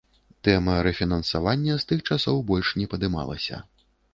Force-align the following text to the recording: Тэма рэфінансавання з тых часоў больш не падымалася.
Тэма 0.45 0.77
рэфінансавання 0.87 1.77
з 1.83 1.89
тых 1.91 1.99
часоў 2.15 2.43
больш 2.51 2.75
не 2.81 2.89
падымалася. 2.95 3.65